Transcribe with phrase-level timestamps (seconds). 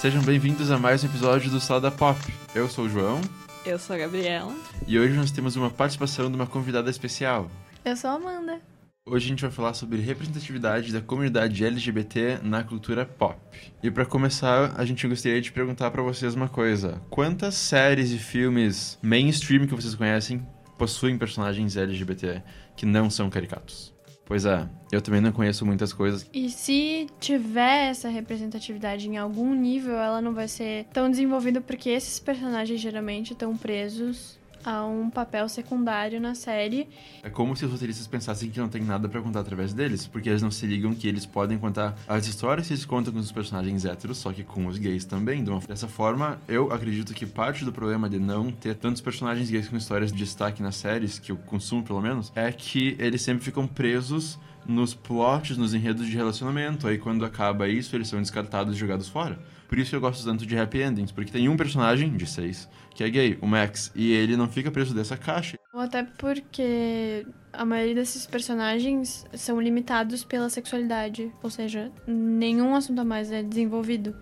[0.00, 2.18] Sejam bem-vindos a mais um episódio do Salada Pop.
[2.54, 3.20] Eu sou o João
[3.66, 4.50] Eu sou a Gabriela.
[4.86, 7.50] e hoje nós temos uma participação de uma convidada especial.
[7.84, 8.62] Eu sou a Amanda.
[9.06, 13.38] Hoje a gente vai falar sobre representatividade da comunidade LGBT na cultura pop.
[13.82, 18.18] E para começar, a gente gostaria de perguntar para vocês uma coisa: quantas séries e
[18.18, 20.46] filmes mainstream que vocês conhecem
[20.78, 22.42] possuem personagens LGBT
[22.74, 23.92] que não são caricatos?
[24.30, 26.24] Pois é, eu também não conheço muitas coisas.
[26.32, 31.90] E se tiver essa representatividade em algum nível, ela não vai ser tão desenvolvida porque
[31.90, 36.88] esses personagens geralmente estão presos a um papel secundário na série.
[37.22, 40.28] É como se os roteiristas pensassem que não tem nada pra contar através deles, porque
[40.28, 43.32] eles não se ligam que eles podem contar as histórias que eles contam com os
[43.32, 45.44] personagens héteros, só que com os gays também.
[45.66, 49.76] Dessa forma, eu acredito que parte do problema de não ter tantos personagens gays com
[49.76, 53.66] histórias de destaque nas séries, que eu consumo pelo menos, é que eles sempre ficam
[53.66, 56.86] presos nos plots, nos enredos de relacionamento.
[56.86, 59.38] Aí quando acaba isso, eles são descartados e jogados fora.
[59.70, 63.04] Por isso eu gosto tanto de happy endings, porque tem um personagem de seis que
[63.04, 65.56] é gay, o Max, e ele não fica preso dessa caixa.
[65.72, 71.32] Até porque a maioria desses personagens são limitados pela sexualidade.
[71.40, 74.16] Ou seja, nenhum assunto a mais é desenvolvido.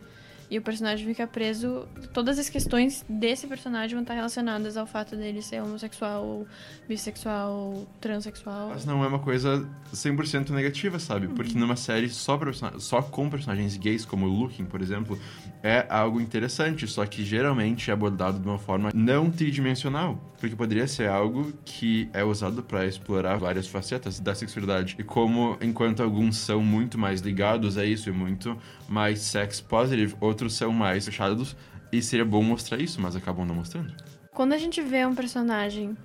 [0.50, 1.86] E o personagem fica preso.
[2.12, 6.46] Todas as questões desse personagem vão estar relacionadas ao fato dele ser homossexual,
[6.88, 8.70] bissexual, transexual.
[8.70, 11.28] Mas não é uma coisa 100% negativa, sabe?
[11.28, 12.38] Porque numa série só,
[12.78, 15.18] só com personagens gays, como o Looking, por exemplo,
[15.62, 20.18] é algo interessante, só que geralmente é abordado de uma forma não tridimensional.
[20.38, 24.94] Porque poderia ser algo que é usado pra explorar várias facetas da sexualidade.
[24.96, 28.56] E como, enquanto alguns são muito mais ligados a isso e muito
[28.88, 31.56] mais sex positive, outros são mais fechados.
[31.90, 33.94] E seria bom mostrar isso, mas acabam não mostrando.
[34.34, 35.96] Quando a gente vê um personagem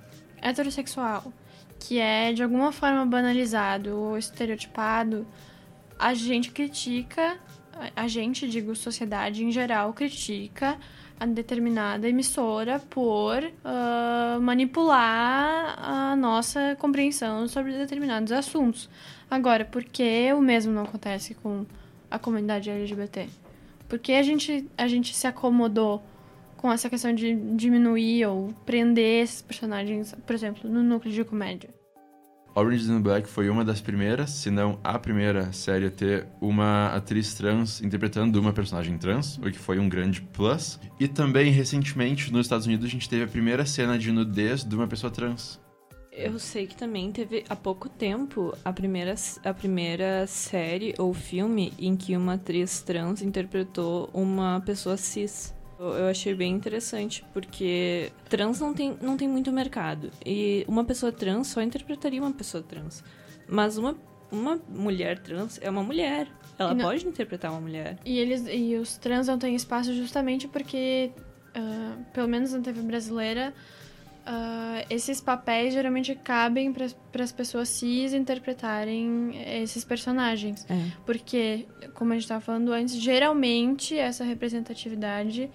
[0.41, 1.31] heterossexual
[1.79, 5.27] que é de alguma forma banalizado ou estereotipado,
[5.99, 7.37] a gente critica,
[7.93, 10.77] a- gente, digo, sociedade em geral, critica
[11.19, 18.89] a determinada emissora por ah, manipular a nossa compreensão sobre determinados assuntos.
[19.29, 21.65] Agora, por que o mesmo não acontece com
[22.09, 23.27] a comunidade LGBT?
[23.93, 26.03] Por que a gente, a gente se acomodou
[26.57, 31.69] com essa questão de diminuir ou prender esses personagens, por exemplo, no núcleo de comédia.
[32.55, 36.25] Orange is the Black foi uma das primeiras, se não a primeira série a ter
[36.41, 40.79] uma atriz trans interpretando uma personagem trans, o que foi um grande plus.
[40.99, 44.75] E também, recentemente, nos Estados Unidos, a gente teve a primeira cena de nudez de
[44.75, 45.61] uma pessoa trans.
[46.15, 51.73] Eu sei que também teve há pouco tempo a primeira, a primeira série ou filme
[51.79, 55.53] em que uma atriz trans interpretou uma pessoa cis.
[55.79, 60.11] Eu achei bem interessante, porque trans não tem, não tem muito mercado.
[60.25, 63.03] E uma pessoa trans só interpretaria uma pessoa trans.
[63.47, 63.97] Mas uma,
[64.31, 66.27] uma mulher trans é uma mulher.
[66.59, 67.97] Ela não- pode interpretar uma mulher.
[68.05, 71.11] E eles e os trans não têm espaço justamente porque,
[71.55, 73.53] ah, pelo menos na TV brasileira,
[74.25, 80.65] ah, esses papéis geralmente cabem para as pessoas cis interpretarem esses personagens.
[80.69, 80.91] É.
[81.05, 85.49] Porque, como a gente estava falando antes, geralmente essa representatividade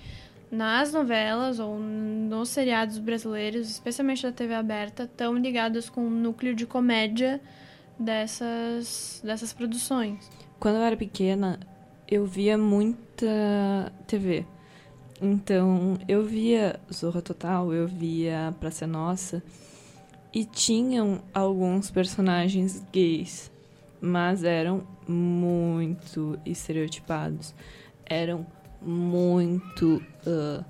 [0.50, 6.54] nas novelas ou nos seriados brasileiros, especialmente da TV aberta, estão ligados com o núcleo
[6.54, 7.40] de comédia
[7.98, 10.30] dessas, dessas produções.
[10.58, 11.58] Quando eu era pequena,
[12.06, 14.44] eu via muita TV.
[15.20, 19.42] Então, eu via Zorra Total, eu via Praça Nossa.
[20.32, 23.50] E tinham alguns personagens gays,
[24.00, 27.54] mas eram muito estereotipados.
[28.06, 28.46] Eram
[28.80, 30.02] muito.
[30.26, 30.64] ah,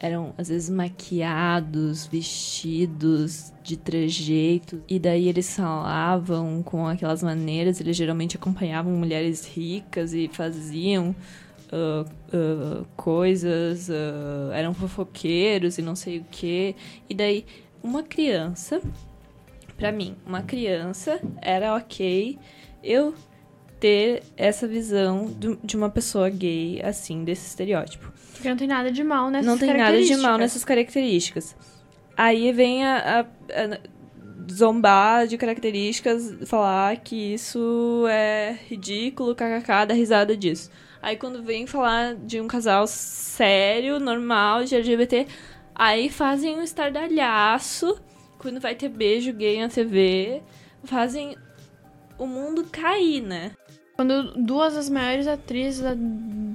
[0.00, 7.96] eram às vezes maquiados, vestidos de trejeitos, e daí eles falavam com aquelas maneiras, eles
[7.96, 11.14] geralmente acompanhavam mulheres ricas e faziam
[11.72, 16.74] ah, coisas, ah, eram fofoqueiros e não sei o que.
[17.08, 17.44] E daí,
[17.82, 18.80] uma criança,
[19.76, 22.38] pra mim, uma criança era ok
[22.82, 23.14] eu
[23.78, 28.92] ter essa visão do- de uma pessoa gay, assim, desse estereótipo Porque não tem nada
[28.92, 31.56] de mal nessas não tem nada de mal nessas características.
[32.16, 33.26] Aí vem a, a-
[33.74, 33.78] a
[34.52, 40.70] zombar de características, falar que isso é ridículo, kkk, dar risada disso.
[41.02, 45.26] Aí quando vem falar de um casal sério, normal, de LGBT,
[45.74, 47.98] aí fazem um estardalhaço,
[48.38, 50.42] quando vai ter beijo gay na TV,
[50.84, 51.36] fazem
[52.18, 53.52] o mundo cair, né?
[53.96, 55.94] Quando duas das maiores atrizes da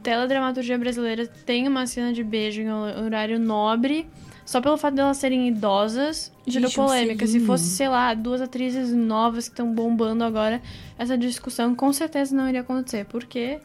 [0.01, 4.07] teledramaturgia brasileira têm uma cena de beijo em horário nobre,
[4.45, 7.25] só pelo fato delas serem idosas, gerou um polêmica.
[7.25, 10.61] Se fosse, sei lá, duas atrizes novas que estão bombando agora,
[10.97, 13.05] essa discussão com certeza não iria acontecer.
[13.05, 13.59] Por quê?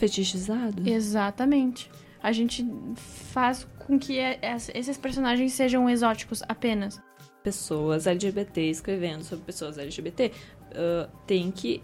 [0.00, 0.88] Fetichizado.
[0.88, 1.90] Exatamente.
[2.22, 4.16] A gente faz com que
[4.72, 6.98] esses personagens sejam exóticos apenas.
[7.44, 10.32] Pessoas LGBT escrevendo sobre pessoas LGBT.
[10.70, 11.82] Uh, tem que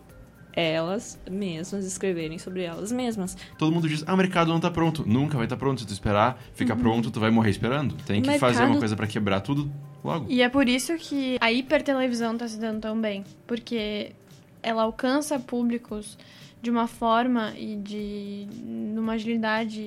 [0.55, 3.37] elas mesmas escreverem sobre elas mesmas.
[3.59, 5.05] Todo mundo diz, ah, o mercado não tá pronto.
[5.07, 5.83] Nunca vai estar tá pronto.
[5.83, 6.81] Se tu esperar, fica uhum.
[6.81, 7.95] pronto, tu vai morrer esperando.
[8.07, 8.51] Tem que mercado...
[8.55, 9.71] fazer uma coisa para quebrar tudo
[10.03, 10.25] logo.
[10.31, 13.25] E é por isso que a hipertelevisão tá se dando tão bem.
[13.47, 14.13] Porque
[14.63, 16.19] ela alcança públicos
[16.61, 19.81] de uma forma e de numa agilidade,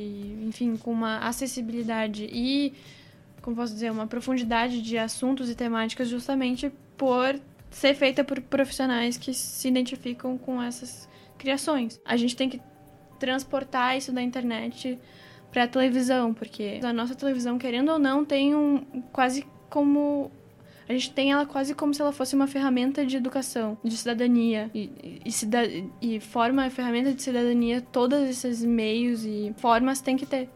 [0.47, 2.73] enfim, com uma acessibilidade e
[3.41, 7.39] como posso dizer, uma profundidade de assuntos e temáticas justamente por
[7.71, 11.07] ser feita por profissionais que se identificam com essas
[11.37, 11.99] criações.
[12.05, 12.61] A gente tem que
[13.19, 14.99] transportar isso da internet
[15.51, 20.31] para a televisão, porque a nossa televisão, querendo ou não, tem um quase como
[20.89, 24.71] a gente tem ela quase como se ela fosse uma ferramenta de educação, de cidadania.
[24.73, 24.89] E,
[25.23, 30.49] e, e forma a ferramenta de cidadania, todos esses meios e formas tem que ter.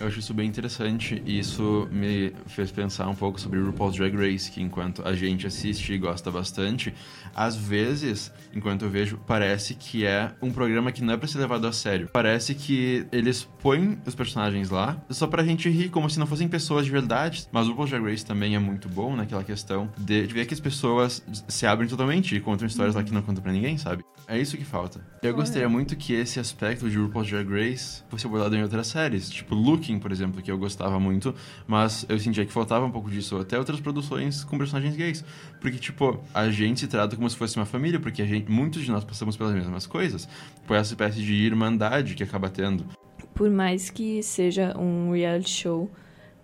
[0.00, 4.14] Eu acho isso bem interessante e isso me fez pensar um pouco sobre RuPaul's Drag
[4.14, 6.94] Race, que enquanto a gente assiste e gosta bastante,
[7.34, 11.38] às vezes, enquanto eu vejo, parece que é um programa que não é pra ser
[11.38, 12.08] levado a sério.
[12.12, 16.46] Parece que eles põem os personagens lá só pra gente rir, como se não fossem
[16.46, 17.48] pessoas de verdade.
[17.50, 20.60] Mas o RuPaul's Drag Race também é muito bom naquela questão de, ver que as
[20.60, 24.04] pessoas se abrem totalmente e contam histórias lá que não contam pra ninguém, sabe?
[24.28, 25.00] É isso que falta.
[25.22, 29.28] Eu gostaria muito que esse aspecto de RuPaul's Drag Race fosse abordado em outras séries,
[29.28, 29.56] tipo
[29.96, 31.32] Por exemplo, que eu gostava muito,
[31.68, 35.24] mas eu sentia que faltava um pouco disso, até outras produções com personagens gays.
[35.60, 38.90] Porque, tipo, a gente se trata como se fosse uma família, porque gente, muitos de
[38.90, 40.28] nós passamos pelas mesmas coisas,
[40.66, 42.84] por essa espécie de irmandade que acaba tendo.
[43.32, 45.88] Por mais que seja um reality show,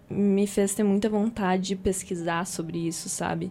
[0.09, 3.51] me fez ter muita vontade de pesquisar sobre isso, sabe?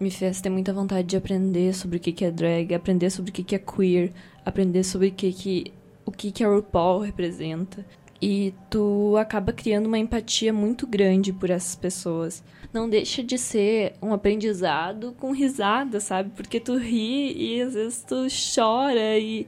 [0.00, 3.34] me fez ter muita vontade de aprender sobre o que é drag, aprender sobre o
[3.34, 4.12] que é queer,
[4.44, 5.72] aprender sobre o que, que,
[6.04, 7.84] o que, que a RuPaul representa.
[8.20, 12.42] E tu acaba criando uma empatia muito grande por essas pessoas.
[12.72, 16.30] Não deixa de ser um aprendizado com risada, sabe?
[16.34, 19.46] Porque tu ri e às vezes tu chora e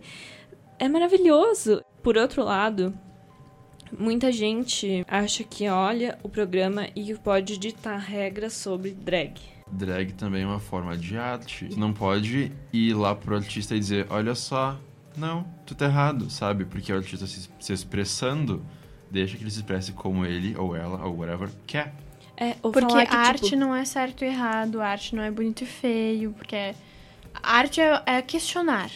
[0.78, 1.82] é maravilhoso.
[2.02, 2.94] Por outro lado,
[3.98, 9.34] muita gente acha que olha o programa e pode ditar regras sobre drag
[9.70, 11.68] drag também é uma forma de arte.
[11.76, 14.78] Não pode ir lá pro artista e dizer, olha só,
[15.16, 16.64] não, tu tá errado, sabe?
[16.64, 18.64] Porque o artista se, se expressando,
[19.10, 21.92] deixa que ele se expresse como ele ou ela ou whatever quer.
[22.36, 23.16] É, porque que, a tipo...
[23.16, 26.74] arte não é certo e errado, a arte não é bonito e feio, porque
[27.34, 28.90] a arte é, é questionar.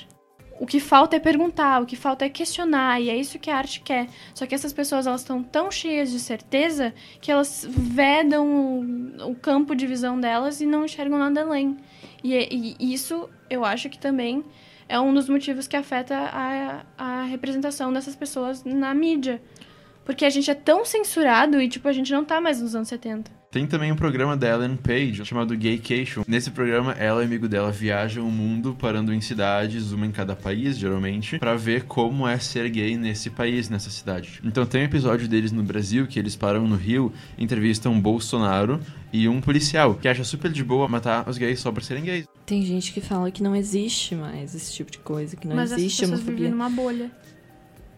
[0.58, 3.56] O que falta é perguntar, o que falta é questionar, e é isso que a
[3.56, 4.06] arte quer.
[4.32, 9.34] Só que essas pessoas elas estão tão cheias de certeza que elas vedam o, o
[9.34, 11.76] campo de visão delas e não enxergam nada além.
[12.22, 14.44] E, e, isso eu acho que também
[14.88, 19.40] é um dos motivos que afeta a, a representação dessas pessoas na mídia.
[20.04, 22.88] Porque a gente é tão censurado e, tipo, a gente não tá mais nos anos
[22.88, 23.30] 70.
[23.54, 26.24] Tem também um programa da Ellen Page chamado Gaycation.
[26.26, 30.10] Nesse programa, ela e o amigo dela viajam o mundo parando em cidades, uma em
[30.10, 34.40] cada país, geralmente, para ver como é ser gay nesse país, nessa cidade.
[34.42, 38.80] Então tem um episódio deles no Brasil que eles param no Rio, entrevistam um Bolsonaro
[39.12, 42.26] e um policial que acha super de boa matar os gays só por serem gays.
[42.44, 45.70] Tem gente que fala que não existe mais esse tipo de coisa, que não Mas
[45.70, 47.08] existe as pessoas vivem numa bolha.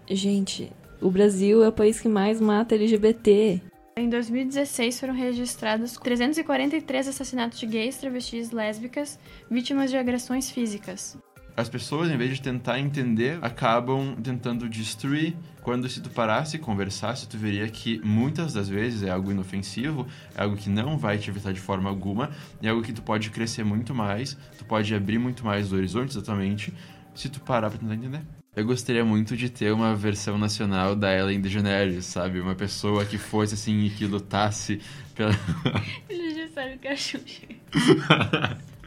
[0.07, 3.63] Gente, o Brasil é o país que mais mata LGBT.
[3.99, 9.19] Em 2016 foram registrados 343 assassinatos de gays, travestis, lésbicas,
[9.51, 11.17] vítimas de agressões físicas.
[11.57, 15.35] As pessoas, em vez de tentar entender, acabam tentando destruir.
[15.63, 20.07] Quando se tu parasse e conversasse, tu veria que muitas das vezes é algo inofensivo,
[20.37, 22.31] é algo que não vai te afetar de forma alguma,
[22.63, 26.15] é algo que tu pode crescer muito mais, tu pode abrir muito mais os horizontes
[26.17, 26.71] da tua mente,
[27.15, 28.21] se tu parar pra tentar entender.
[28.57, 32.41] Eu gostaria muito de ter uma versão nacional da Ellen DeGeneres, sabe?
[32.41, 34.81] Uma pessoa que fosse assim e que lutasse
[35.15, 35.31] pela.
[36.09, 37.47] Ele já sabe que é a Xuxa.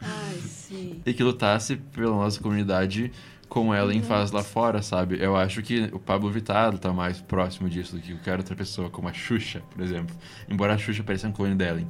[0.02, 1.00] Ai, sim.
[1.06, 3.12] E que lutasse pela nossa comunidade
[3.48, 4.04] como Ellen uhum.
[4.04, 5.22] faz lá fora, sabe?
[5.22, 8.90] Eu acho que o Pablo Vittar tá mais próximo disso do que qualquer outra pessoa,
[8.90, 10.16] como a Xuxa, por exemplo.
[10.48, 11.86] Embora a Xuxa pareça um clone da Ellen.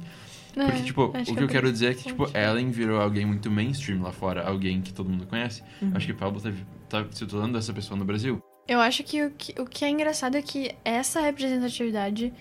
[0.55, 3.25] É, Porque, tipo, o que, que eu quero dizer é que, tipo, Ellen virou alguém
[3.25, 5.63] muito mainstream lá fora, alguém que todo mundo conhece.
[5.81, 5.91] Uhum.
[5.95, 6.51] Acho que Pablo tá
[6.91, 8.43] tá se tornando essa pessoa no Brasil?
[8.67, 12.33] Eu acho que o, que o que é engraçado é que essa representatividade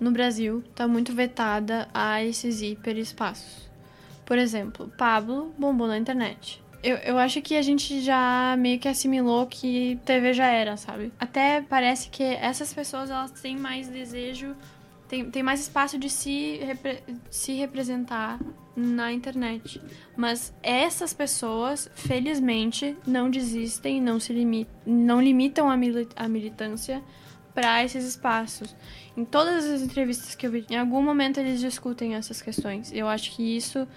[0.00, 3.68] no Brasil tá muito vetada a esses hiperespaços.
[4.24, 6.62] Por exemplo, Pablo bombou na internet.
[6.82, 11.12] Eu, eu acho que a gente já meio que assimilou que TV já era, sabe?
[11.18, 14.54] Até parece que essas pessoas elas têm mais desejo
[15.08, 18.38] tem, tem mais espaço de se, repre, se representar
[18.76, 19.80] na internet.
[20.14, 27.02] Mas essas pessoas, felizmente, não desistem, não se limitam, não limitam a, mili a militância
[27.54, 28.76] para esses espaços.
[29.16, 32.92] Em todas as entrevistas que eu vi, em algum momento eles discutem essas questões.
[32.92, 33.88] Eu acho que isso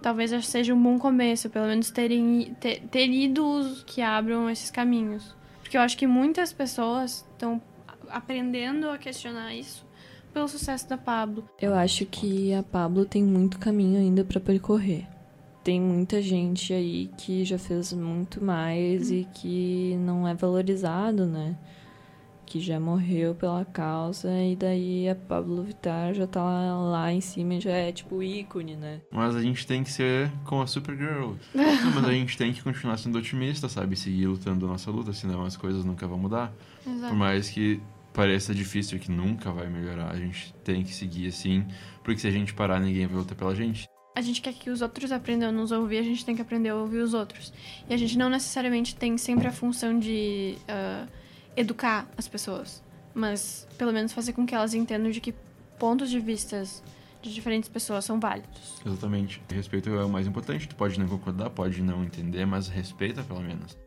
[0.00, 5.36] talvez seja um bom começo, pelo menos terem ter, ter ido que abram esses caminhos.
[5.60, 7.60] Porque eu acho que muitas pessoas estão
[8.08, 9.87] aprendendo a questionar isso
[10.32, 11.48] pelo sucesso da Pablo.
[11.60, 15.06] Eu acho que a Pablo tem muito caminho ainda para percorrer.
[15.64, 19.14] Tem muita gente aí que já fez muito mais hum.
[19.14, 21.56] e que não é valorizado, né?
[22.48, 27.54] que já morreu pela causa, e daí a Pablo Vittar já tá lá, em cima
[27.54, 29.02] e já é tipo ícone, né?
[29.12, 31.34] Mas a gente tem que ser com a Supergirl.
[31.54, 33.96] Mas a gente tem que continuar sendo otimista, sabe?
[33.96, 36.50] Seguir lutando a nossa luta, senão as coisas nunca vão mudar.
[36.86, 37.08] Exato.
[37.08, 37.82] Por mais que
[38.18, 41.64] pareça difícil que nunca vai melhorar, a gente tem que seguir assim,
[42.02, 44.82] porque se a gente parar, ninguém vai lutar pela gente a gente quer que os
[44.82, 47.52] outros aprendam a nos ouvir, a gente tem que aprender a ouvir os outros.
[47.88, 51.08] E a gente não necessariamente tem sempre a função de uh,
[51.56, 52.82] educar as pessoas,
[53.14, 55.32] mas pelo menos fazer com que elas entendam de que
[55.78, 56.82] pontos de vistas
[57.22, 58.80] de diferentes pessoas são válidos.
[58.84, 59.40] Exatamente.
[59.54, 60.66] Respeito é o mais importante.
[60.66, 63.78] Tu pode não concordar, pode não entender, mas respeita pelo menos.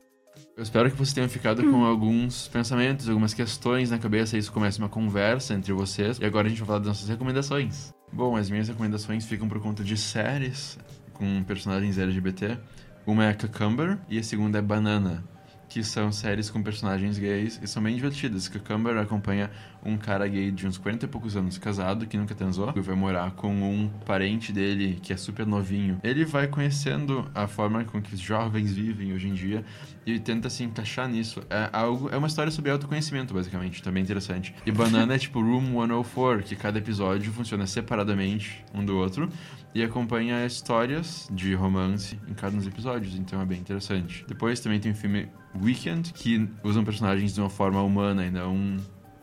[0.62, 4.52] Eu espero que você tenha ficado com alguns pensamentos, algumas questões na cabeça e isso
[4.52, 6.20] comece uma conversa entre vocês.
[6.20, 7.92] E agora a gente vai falar das nossas recomendações.
[8.14, 10.78] Bom, as minhas recomendações ficam por conta de séries
[11.14, 12.60] com personagens LGBT.
[13.08, 15.24] Uma é Cucumber e a segunda é Banana
[15.72, 18.50] que são séries com personagens gays e são bem divertidas.
[18.50, 19.50] Cucumber acompanha
[19.86, 22.94] um cara gay de uns 40 e poucos anos, casado, que nunca transou, e vai
[22.94, 25.98] morar com um parente dele que é super novinho.
[26.04, 29.64] Ele vai conhecendo a forma com que os jovens vivem hoje em dia
[30.06, 31.42] e tenta se encaixar nisso.
[31.50, 34.54] É algo, é uma história sobre autoconhecimento, basicamente, também interessante.
[34.66, 39.30] E Banana é tipo Room 104, que cada episódio funciona separadamente um do outro
[39.74, 44.26] e acompanha histórias de romance em cada um dos episódios, então é bem interessante.
[44.28, 45.30] Depois também tem o filme
[45.62, 48.78] Weekend, que usam personagens de uma forma humana e não,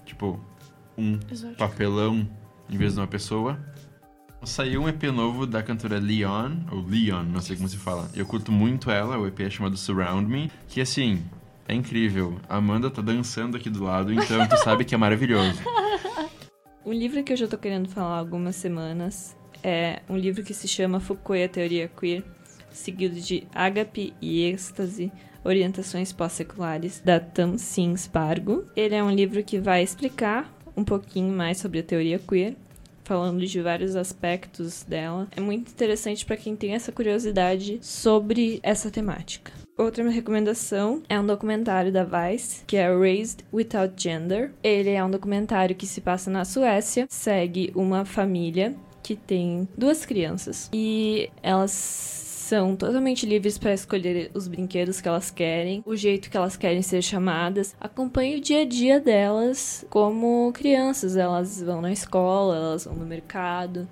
[0.04, 0.40] tipo,
[0.96, 1.58] um Exótico.
[1.58, 2.28] papelão
[2.68, 3.58] em vez de uma pessoa.
[4.44, 8.08] Saiu um EP novo da cantora Leon, ou Leon, não sei como se fala.
[8.14, 11.24] Eu curto muito ela, o EP é chamado Surround Me, que assim,
[11.66, 12.40] é incrível.
[12.48, 15.60] A Amanda tá dançando aqui do lado, então tu sabe que é maravilhoso.
[16.86, 20.54] Um livro que eu já tô querendo falar há algumas semanas é um livro que
[20.54, 22.22] se chama Foucault e a Teoria Queer,
[22.70, 25.12] seguido de Ágape e Êxtase,
[25.44, 28.64] Orientações Pós-Seculares, da Tamsin Spargo.
[28.76, 32.54] Ele é um livro que vai explicar um pouquinho mais sobre a teoria queer,
[33.02, 35.26] falando de vários aspectos dela.
[35.34, 39.50] É muito interessante para quem tem essa curiosidade sobre essa temática.
[39.76, 44.52] Outra minha recomendação é um documentário da Vice, que é Raised Without Gender.
[44.62, 48.76] Ele é um documentário que se passa na Suécia, segue uma família
[49.08, 55.30] que tem duas crianças e elas são totalmente livres para escolher os brinquedos que elas
[55.30, 57.74] querem, o jeito que elas querem ser chamadas.
[57.80, 61.16] Acompanhe o dia a dia delas como crianças.
[61.16, 63.88] Elas vão na escola, elas vão no mercado.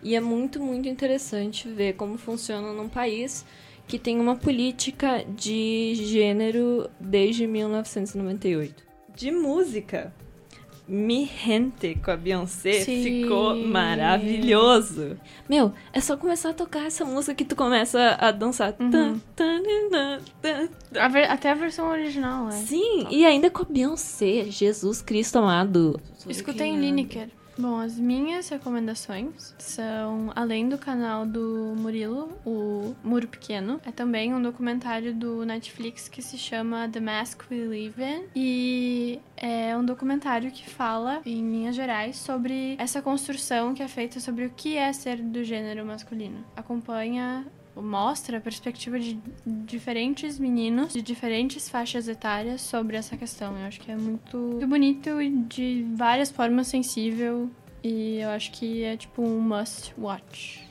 [0.00, 3.44] E é muito, muito interessante ver como funciona num país
[3.88, 8.84] que tem uma política de gênero desde 1998.
[9.12, 10.14] De música,
[10.88, 13.02] Mi Gente com a Beyoncé Sim.
[13.02, 15.16] ficou maravilhoso.
[15.48, 18.74] Meu, é só começar a tocar essa música que tu começa a dançar.
[18.78, 19.20] Uhum.
[20.96, 22.52] A ver, até a versão original, é.
[22.52, 26.00] Sim, e ainda com a Beyoncé, Jesus Cristo amado.
[26.28, 27.30] Escutei em Lineker.
[27.58, 34.34] Bom, as minhas recomendações são, além do canal do Murilo, o Muro Pequeno, é também
[34.34, 38.24] um documentário do Netflix que se chama The Mask We Live In.
[38.36, 44.20] E é um documentário que fala, em linhas gerais, sobre essa construção que é feita
[44.20, 46.44] sobre o que é ser do gênero masculino.
[46.54, 53.56] Acompanha mostra a perspectiva de diferentes meninos de diferentes faixas etárias sobre essa questão.
[53.58, 57.50] Eu acho que é muito, muito bonito e de várias formas sensível
[57.82, 60.65] e eu acho que é tipo um must watch.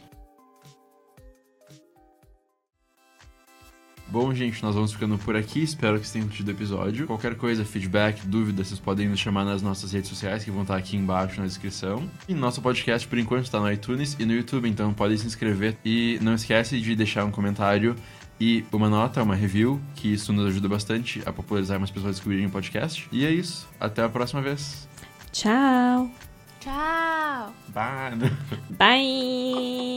[4.08, 5.62] Bom, gente, nós vamos ficando por aqui.
[5.64, 7.08] Espero que vocês tenham curtido o episódio.
[7.08, 10.78] Qualquer coisa, feedback, dúvida, vocês podem nos chamar nas nossas redes sociais, que vão estar
[10.78, 12.10] aqui embaixo na descrição.
[12.30, 15.76] E nosso podcast, por enquanto, está no iTunes e no YouTube, então podem se inscrever.
[15.84, 17.96] E não esquece de deixar um comentário
[18.40, 22.14] e uma nota, uma review, que isso nos ajuda bastante a popularizar mais pessoas a
[22.14, 23.08] descobrirem o podcast.
[23.12, 23.68] E é isso.
[23.80, 24.88] Até a próxima vez.
[25.32, 26.12] Tchau.
[26.60, 27.54] Tchau.
[27.70, 28.32] Bye.
[28.78, 29.96] Bye.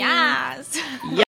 [0.00, 0.82] Yes.